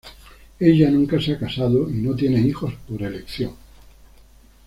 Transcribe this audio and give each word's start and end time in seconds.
Ella 0.59 0.89
nunca 0.89 1.21
se 1.21 1.33
ha 1.33 1.37
casado 1.37 1.87
y 1.87 1.93
no 1.97 2.15
tiene 2.15 2.39
hijos 2.41 2.73
por 2.89 3.03
elección. 3.03 3.53